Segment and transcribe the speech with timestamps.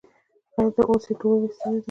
[0.53, 1.79] خیر ده اوس یی توبه ویستلی ده